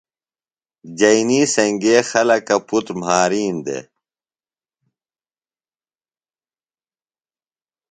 جئینی 0.99 1.41
سنگئے 1.53 1.97
خلکہ 2.09 2.57
پُتر 2.67 2.93
مھارِین 3.01 3.55
دےۡ۔ 3.65 3.85